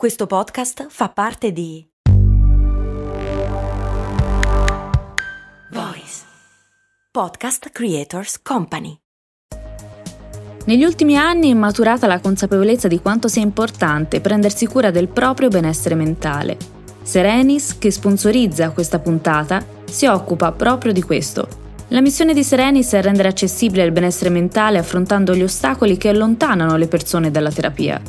[0.00, 1.86] Questo podcast fa parte di
[5.72, 6.22] Voice
[7.10, 8.96] Podcast Creators Company.
[10.64, 15.48] Negli ultimi anni è maturata la consapevolezza di quanto sia importante prendersi cura del proprio
[15.48, 16.56] benessere mentale.
[17.02, 21.46] Serenis, che sponsorizza questa puntata, si occupa proprio di questo.
[21.88, 26.78] La missione di Serenis è rendere accessibile il benessere mentale affrontando gli ostacoli che allontanano
[26.78, 28.00] le persone dalla terapia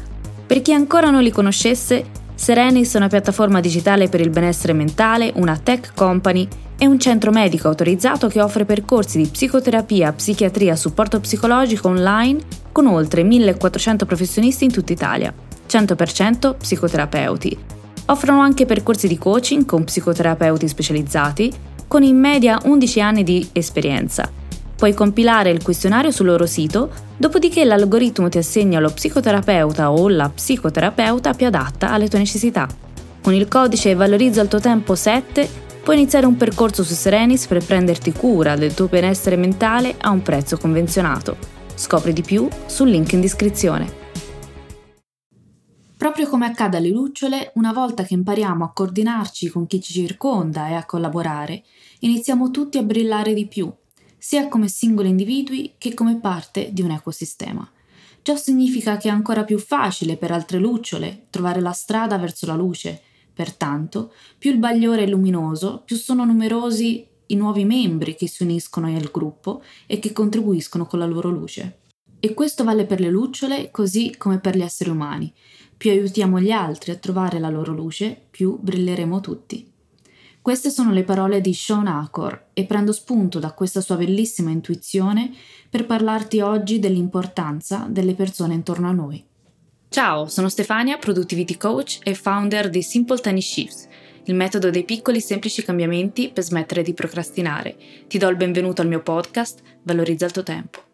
[0.51, 2.03] per chi ancora non li conoscesse,
[2.35, 6.45] Serenis è una piattaforma digitale per il benessere mentale, una tech company
[6.77, 12.41] e un centro medico autorizzato che offre percorsi di psicoterapia, psichiatria, supporto psicologico online
[12.73, 15.33] con oltre 1400 professionisti in tutta Italia,
[15.69, 17.57] 100% psicoterapeuti.
[18.07, 21.49] Offrono anche percorsi di coaching con psicoterapeuti specializzati,
[21.87, 24.39] con in media 11 anni di esperienza
[24.81, 30.27] Puoi compilare il questionario sul loro sito, dopodiché l'algoritmo ti assegna lo psicoterapeuta o la
[30.27, 32.67] psicoterapeuta più adatta alle tue necessità.
[33.21, 35.47] Con il codice Valorizza il tuo tempo 7
[35.83, 40.23] puoi iniziare un percorso su Serenis per prenderti cura del tuo benessere mentale a un
[40.23, 41.37] prezzo convenzionato.
[41.75, 43.99] Scopri di più sul link in descrizione.
[45.95, 50.69] Proprio come accade alle lucciole, una volta che impariamo a coordinarci con chi ci circonda
[50.69, 51.61] e a collaborare,
[51.99, 53.71] iniziamo tutti a brillare di più
[54.23, 57.67] sia come singoli individui che come parte di un ecosistema.
[58.21, 62.53] Ciò significa che è ancora più facile per altre lucciole trovare la strada verso la
[62.53, 63.01] luce.
[63.33, 68.85] Pertanto, più il bagliore è luminoso, più sono numerosi i nuovi membri che si uniscono
[68.95, 71.79] al gruppo e che contribuiscono con la loro luce.
[72.19, 75.33] E questo vale per le lucciole così come per gli esseri umani.
[75.75, 79.70] Più aiutiamo gli altri a trovare la loro luce, più brilleremo tutti.
[80.41, 85.31] Queste sono le parole di Sean Acor e prendo spunto da questa sua bellissima intuizione
[85.69, 89.23] per parlarti oggi dell'importanza delle persone intorno a noi.
[89.87, 93.87] Ciao, sono Stefania, Productivity Coach e founder di Simple Tiny Shifts,
[94.23, 97.77] il metodo dei piccoli semplici cambiamenti per smettere di procrastinare.
[98.07, 100.90] Ti do il benvenuto al mio podcast, Valorizza il tuo tempo.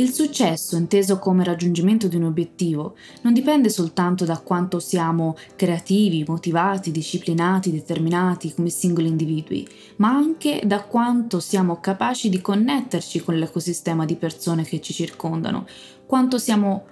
[0.00, 6.24] Il successo, inteso come raggiungimento di un obiettivo, non dipende soltanto da quanto siamo creativi,
[6.26, 13.36] motivati, disciplinati, determinati come singoli individui, ma anche da quanto siamo capaci di connetterci con
[13.36, 15.66] l'ecosistema di persone che ci circondano,
[16.06, 16.86] quanto siamo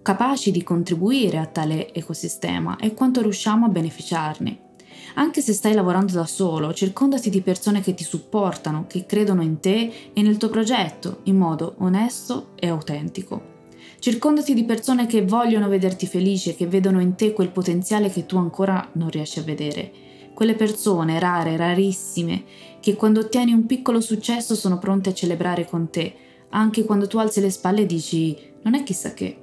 [0.00, 4.70] capaci di contribuire a tale ecosistema e quanto riusciamo a beneficiarne.
[5.14, 9.60] Anche se stai lavorando da solo, circondati di persone che ti supportano, che credono in
[9.60, 13.50] te e nel tuo progetto in modo onesto e autentico.
[13.98, 18.36] Circondati di persone che vogliono vederti felice, che vedono in te quel potenziale che tu
[18.36, 19.92] ancora non riesci a vedere.
[20.34, 22.42] Quelle persone rare, rarissime,
[22.80, 26.14] che quando ottieni un piccolo successo sono pronte a celebrare con te,
[26.48, 29.41] anche quando tu alzi le spalle e dici non è chissà che.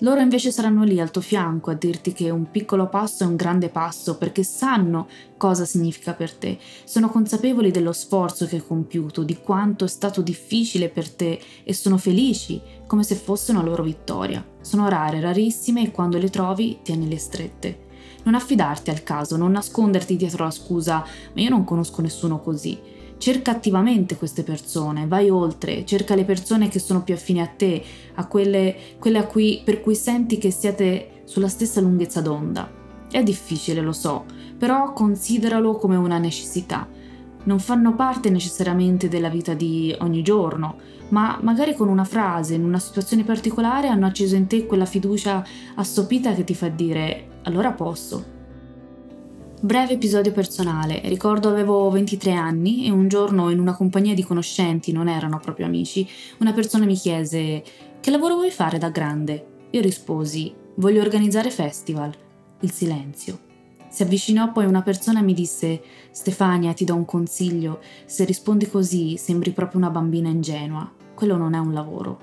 [0.00, 3.34] Loro invece saranno lì al tuo fianco a dirti che un piccolo passo è un
[3.34, 5.08] grande passo perché sanno
[5.38, 10.20] cosa significa per te, sono consapevoli dello sforzo che hai compiuto, di quanto è stato
[10.20, 14.44] difficile per te e sono felici come se fosse una loro vittoria.
[14.60, 17.84] Sono rare, rarissime e quando le trovi tienile strette.
[18.24, 22.94] Non affidarti al caso, non nasconderti dietro la scusa ma io non conosco nessuno così
[23.18, 27.82] cerca attivamente queste persone, vai oltre, cerca le persone che sono più affini a te,
[28.14, 32.70] a quelle, quelle a cui, per cui senti che siete sulla stessa lunghezza d'onda.
[33.10, 34.24] È difficile, lo so,
[34.58, 36.88] però consideralo come una necessità.
[37.44, 40.76] Non fanno parte necessariamente della vita di ogni giorno,
[41.10, 45.44] ma magari con una frase, in una situazione particolare, hanno acceso in te quella fiducia
[45.76, 48.34] assopita che ti fa dire allora posso,
[49.58, 51.00] Breve episodio personale.
[51.04, 55.64] Ricordo avevo 23 anni e un giorno in una compagnia di conoscenti, non erano proprio
[55.64, 56.06] amici,
[56.40, 57.64] una persona mi chiese
[57.98, 59.68] che lavoro vuoi fare da grande?
[59.70, 62.12] Io risposi voglio organizzare festival.
[62.60, 63.38] Il silenzio.
[63.88, 68.68] Si avvicinò poi una persona e mi disse Stefania ti do un consiglio, se rispondi
[68.68, 72.20] così sembri proprio una bambina ingenua, quello non è un lavoro.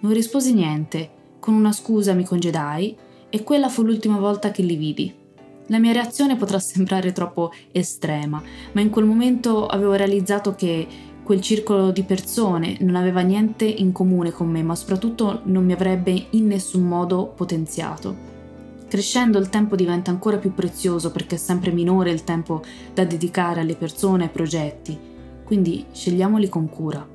[0.00, 2.96] Non risposi niente, con una scusa mi congedai
[3.30, 5.22] e quella fu l'ultima volta che li vidi.
[5.68, 10.86] La mia reazione potrà sembrare troppo estrema, ma in quel momento avevo realizzato che
[11.22, 15.72] quel circolo di persone non aveva niente in comune con me, ma soprattutto non mi
[15.72, 18.32] avrebbe in nessun modo potenziato.
[18.86, 22.62] Crescendo il tempo diventa ancora più prezioso perché è sempre minore il tempo
[22.92, 24.98] da dedicare alle persone e ai progetti,
[25.44, 27.08] quindi scegliamoli con cura.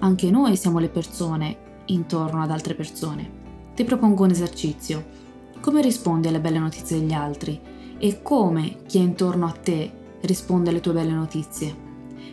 [0.00, 1.56] Anche noi siamo le persone
[1.86, 3.40] intorno ad altre persone.
[3.72, 5.21] Ti propongo un esercizio
[5.62, 7.58] come rispondi alle belle notizie degli altri
[7.96, 9.90] e come chi è intorno a te
[10.22, 11.72] risponde alle tue belle notizie.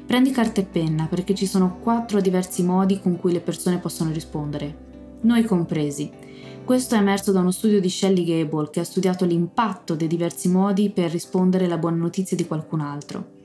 [0.03, 4.11] Prendi carta e penna perché ci sono quattro diversi modi con cui le persone possono
[4.11, 6.09] rispondere, noi compresi.
[6.65, 10.49] Questo è emerso da uno studio di Shelley Gable che ha studiato l'impatto dei diversi
[10.49, 13.37] modi per rispondere alla buona notizia di qualcun altro.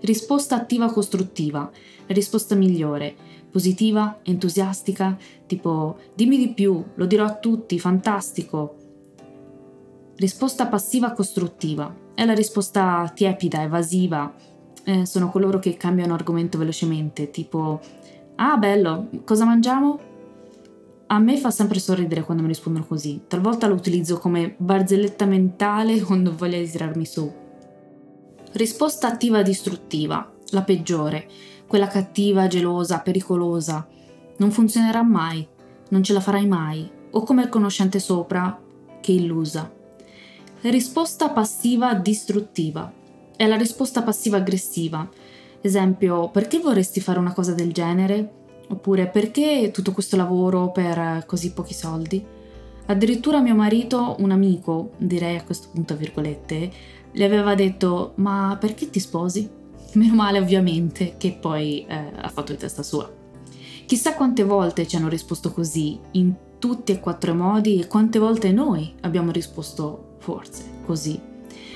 [0.00, 1.70] Risposta attiva costruttiva,
[2.06, 3.14] la risposta migliore,
[3.50, 5.16] positiva, entusiastica,
[5.46, 8.83] tipo dimmi di più, lo dirò a tutti, fantastico.
[10.16, 14.32] Risposta passiva costruttiva, è la risposta tiepida, evasiva,
[14.84, 17.80] eh, sono coloro che cambiano argomento velocemente, tipo
[18.36, 19.98] ah bello, cosa mangiamo?
[21.06, 26.00] A me fa sempre sorridere quando mi rispondono così, talvolta lo utilizzo come barzelletta mentale
[26.02, 27.32] quando voglio tirarmi su.
[28.52, 31.28] Risposta attiva distruttiva, la peggiore,
[31.66, 33.88] quella cattiva, gelosa, pericolosa.
[34.36, 35.46] Non funzionerà mai,
[35.88, 38.60] non ce la farai mai, o come il conoscente sopra,
[39.00, 39.82] che illusa.
[40.66, 42.90] Risposta passiva distruttiva,
[43.36, 45.06] è la risposta passiva aggressiva.
[45.60, 48.32] Esempio, perché vorresti fare una cosa del genere?
[48.68, 52.24] Oppure perché tutto questo lavoro per così pochi soldi?
[52.86, 56.72] Addirittura mio marito, un amico, direi a questo punto virgolette,
[57.12, 59.46] gli aveva detto ma perché ti sposi?
[59.92, 63.12] Meno male ovviamente che poi eh, ha fatto di testa sua.
[63.84, 68.18] Chissà quante volte ci hanno risposto così, in tutti e quattro i modi, e quante
[68.18, 71.20] volte noi abbiamo risposto forse così.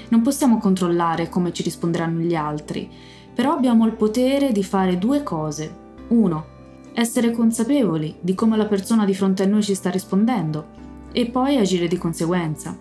[0.09, 2.89] Non possiamo controllare come ci risponderanno gli altri,
[3.35, 5.87] però abbiamo il potere di fare due cose.
[6.09, 6.57] Uno,
[6.95, 10.77] essere consapevoli di come la persona di fronte a noi ci sta rispondendo
[11.13, 12.77] e poi agire di conseguenza.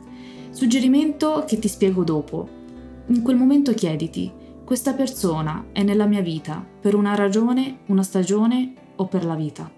[0.51, 2.47] Suggerimento che ti spiego dopo.
[3.07, 4.31] In quel momento chiediti,
[4.63, 9.69] questa persona è nella mia vita per una ragione, una stagione o per la vita.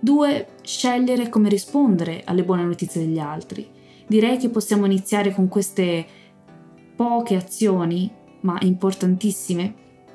[0.00, 0.46] 2.
[0.62, 3.76] Scegliere come rispondere alle buone notizie degli altri.
[4.08, 6.06] Direi che possiamo iniziare con queste
[6.96, 8.10] poche azioni,
[8.40, 9.72] ma importantissime,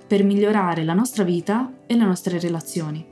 [0.08, 3.06] per migliorare la nostra vita e le nostre relazioni.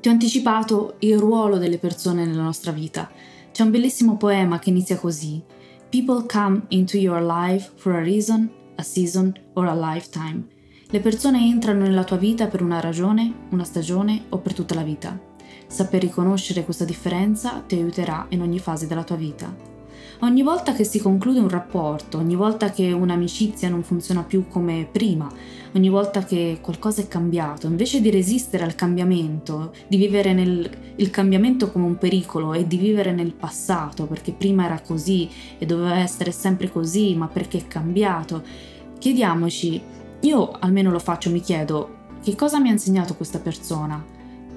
[0.00, 3.10] Ti ho anticipato il ruolo delle persone nella nostra vita.
[3.50, 5.42] C'è un bellissimo poema che inizia così.
[5.88, 10.46] People come into your life for a reason, a season or a lifetime.
[10.86, 14.82] Le persone entrano nella tua vita per una ragione, una stagione o per tutta la
[14.82, 15.18] vita.
[15.66, 19.79] Saper riconoscere questa differenza ti aiuterà in ogni fase della tua vita.
[20.20, 24.86] Ogni volta che si conclude un rapporto, ogni volta che un'amicizia non funziona più come
[24.90, 25.30] prima,
[25.74, 31.10] ogni volta che qualcosa è cambiato, invece di resistere al cambiamento, di vivere nel, il
[31.10, 35.98] cambiamento come un pericolo e di vivere nel passato, perché prima era così e doveva
[35.98, 38.42] essere sempre così, ma perché è cambiato,
[38.98, 39.82] chiediamoci,
[40.20, 44.04] io almeno lo faccio, mi chiedo, che cosa mi ha insegnato questa persona?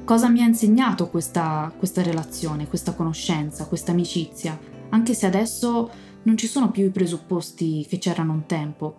[0.03, 4.59] Cosa mi ha insegnato questa, questa relazione, questa conoscenza, questa amicizia?
[4.93, 5.89] Anche se adesso
[6.23, 8.97] non ci sono più i presupposti che c'erano un tempo.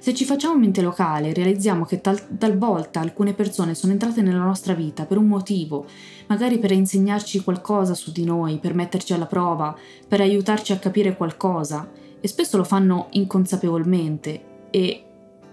[0.00, 4.74] Se ci facciamo mente locale, realizziamo che tal- talvolta alcune persone sono entrate nella nostra
[4.74, 5.86] vita per un motivo,
[6.26, 9.76] magari per insegnarci qualcosa su di noi, per metterci alla prova,
[10.08, 11.88] per aiutarci a capire qualcosa,
[12.20, 15.04] e spesso lo fanno inconsapevolmente e,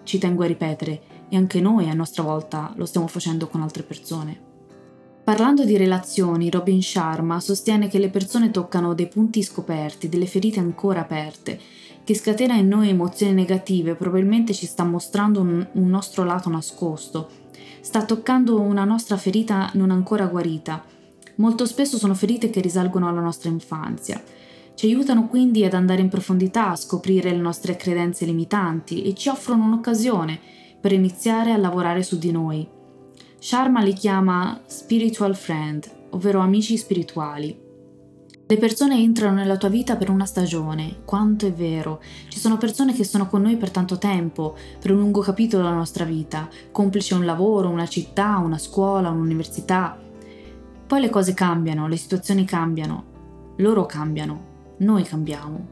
[0.04, 3.84] ci tengo a ripetere, e anche noi a nostra volta lo stiamo facendo con altre
[3.84, 4.49] persone.
[5.30, 10.60] Parlando di relazioni, Robin Sharma sostiene che le persone toccano dei punti scoperti, delle ferite
[10.60, 11.60] ancora aperte,
[12.04, 17.30] che scatena in noi emozioni negative, probabilmente ci sta mostrando un, un nostro lato nascosto,
[17.80, 20.84] sta toccando una nostra ferita non ancora guarita.
[21.36, 24.20] Molto spesso sono ferite che risalgono alla nostra infanzia.
[24.74, 29.30] Ci aiutano quindi ad andare in profondità, a scoprire le nostre credenze limitanti e ci
[29.30, 30.40] offrono un'occasione
[30.82, 32.78] per iniziare a lavorare su di noi.
[33.42, 37.58] Sharma li chiama spiritual friend, ovvero amici spirituali.
[38.46, 42.02] Le persone entrano nella tua vita per una stagione, quanto è vero.
[42.28, 45.74] Ci sono persone che sono con noi per tanto tempo, per un lungo capitolo della
[45.74, 49.98] nostra vita, complice un lavoro, una città, una scuola, un'università.
[50.86, 55.66] Poi le cose cambiano, le situazioni cambiano, loro cambiano, noi cambiamo.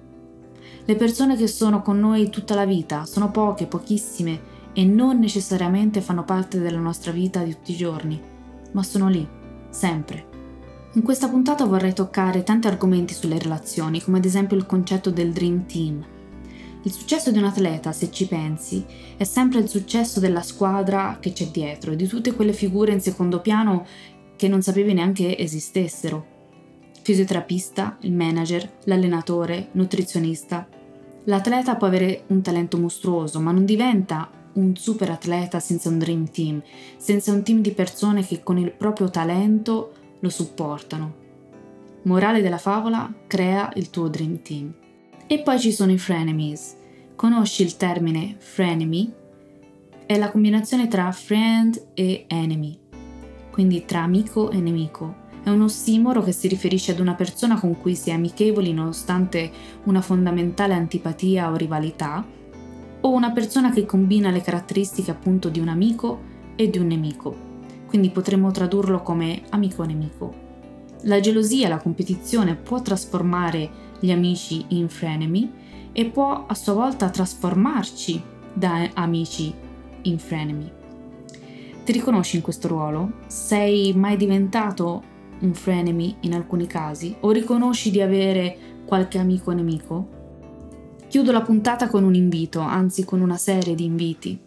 [0.85, 6.01] Le persone che sono con noi tutta la vita sono poche, pochissime e non necessariamente
[6.01, 8.21] fanno parte della nostra vita di tutti i giorni,
[8.73, 9.27] ma sono lì,
[9.71, 10.25] sempre.
[10.93, 15.31] In questa puntata vorrei toccare tanti argomenti sulle relazioni, come ad esempio il concetto del
[15.31, 16.05] Dream Team.
[16.83, 18.85] Il successo di un atleta, se ci pensi,
[19.17, 23.01] è sempre il successo della squadra che c'è dietro e di tutte quelle figure in
[23.01, 23.83] secondo piano
[24.35, 26.23] che non sapevi neanche esistessero.
[27.01, 30.67] Fisioterapista, il manager, l'allenatore, nutrizionista.
[31.23, 36.29] L'atleta può avere un talento mostruoso, ma non diventa un super atleta senza un dream
[36.29, 36.61] team,
[36.97, 41.25] senza un team di persone che con il proprio talento lo supportano.
[42.03, 44.73] Morale della favola, crea il tuo dream team.
[45.27, 46.75] E poi ci sono i frenemies.
[47.15, 49.13] Conosci il termine frenemy?
[50.05, 52.79] È la combinazione tra friend e enemy,
[53.51, 55.25] quindi tra amico e nemico.
[55.43, 59.51] È un ossimoro che si riferisce ad una persona con cui si è amichevoli nonostante
[59.83, 62.25] una fondamentale antipatia o rivalità,
[63.01, 66.19] o una persona che combina le caratteristiche appunto di un amico
[66.55, 67.35] e di un nemico.
[67.87, 70.45] Quindi potremmo tradurlo come amico-nemico.
[71.03, 75.51] La gelosia, la competizione può trasformare gli amici in frenemy
[75.91, 78.21] e può a sua volta trasformarci
[78.53, 79.53] da amici
[80.03, 80.71] in frenemy.
[81.83, 83.13] Ti riconosci in questo ruolo?
[83.27, 85.03] Sei mai diventato
[85.39, 87.15] un frenemy in alcuni casi?
[87.21, 90.16] O riconosci di avere qualche amico nemico?
[91.17, 94.39] Chiudo la puntata con un invito, anzi con una serie di inviti.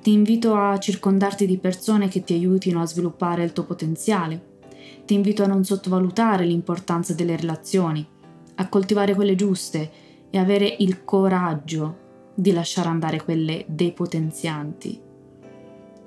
[0.00, 4.60] Ti invito a circondarti di persone che ti aiutino a sviluppare il tuo potenziale.
[5.04, 8.08] Ti invito a non sottovalutare l'importanza delle relazioni,
[8.54, 9.90] a coltivare quelle giuste
[10.30, 11.96] e avere il coraggio
[12.34, 14.98] di lasciare andare quelle depotenzianti.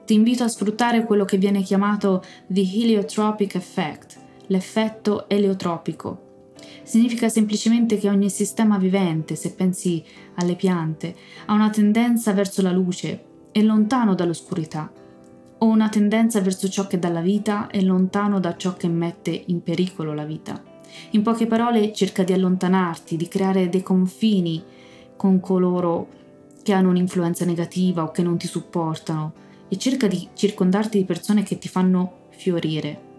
[0.03, 6.29] Ti invito a sfruttare quello che viene chiamato the heliotropic effect, l'effetto eliotropico.
[6.83, 10.03] Significa semplicemente che ogni sistema vivente, se pensi
[10.35, 14.91] alle piante, ha una tendenza verso la luce e lontano dall'oscurità,
[15.57, 19.43] o una tendenza verso ciò che dà la vita e lontano da ciò che mette
[19.47, 20.61] in pericolo la vita.
[21.11, 24.63] In poche parole, cerca di allontanarti, di creare dei confini
[25.15, 26.07] con coloro
[26.63, 29.33] che hanno un'influenza negativa o che non ti supportano
[29.67, 33.11] e cerca di circondarti di persone che ti fanno fiorire.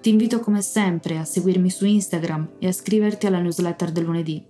[0.00, 4.42] Ti invito come sempre a seguirmi su Instagram e a iscriverti alla newsletter del lunedì.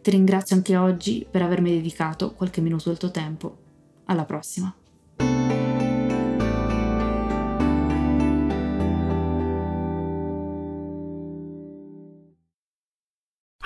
[0.00, 3.58] Ti ringrazio anche oggi per avermi dedicato qualche minuto del tuo tempo.
[4.06, 4.74] Alla prossima!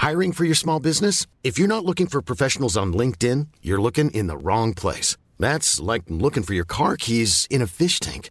[0.02, 1.26] Hiring for your small business?
[1.44, 5.16] If you're not looking for professionals on LinkedIn, you're looking in the wrong place.
[5.38, 8.30] That's like looking for your car keys in a fish tank.